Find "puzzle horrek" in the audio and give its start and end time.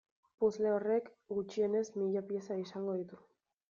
0.43-1.13